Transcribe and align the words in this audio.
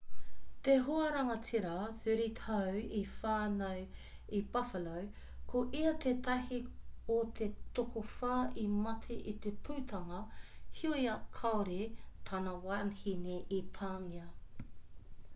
te 0.65 0.75
hoarangatira 0.85 1.73
30 2.05 2.29
tau 2.39 2.79
i 2.99 3.01
whānau 3.11 3.83
i 4.37 4.39
buffalo 4.55 4.95
ko 5.51 5.61
ia 5.81 5.91
tētahi 6.05 6.59
o 7.17 7.19
te 7.41 7.49
tokowhā 7.81 8.39
i 8.63 8.65
mate 8.79 9.19
i 9.35 9.37
te 9.45 9.53
pūtanga 9.69 10.23
heoi 10.81 11.05
kāore 11.41 11.79
tana 12.33 12.57
wahine 12.67 13.39
i 13.61 13.63
pāngia 13.79 14.27